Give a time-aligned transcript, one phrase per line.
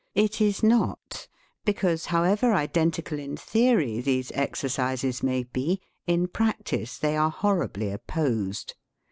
[0.15, 1.27] It is not,
[1.63, 7.29] because however identi cal in theory these exercises may be, in prac tice they are
[7.29, 8.73] horribly opposed.